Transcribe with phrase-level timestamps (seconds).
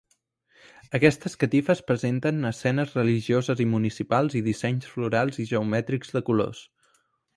[0.99, 6.65] Aquestes catifes presenten escenes religioses i municipals i dissenys florals i geomètrics de colors.